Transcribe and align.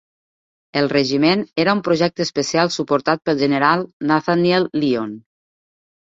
El 0.79 0.87
regiment 0.91 1.41
era 1.63 1.75
un 1.77 1.83
projecte 1.87 2.25
especial 2.27 2.71
suportat 2.75 3.21
pel 3.29 3.37
general 3.41 3.83
Nathaniel 4.13 4.65
Lyon. 4.79 5.13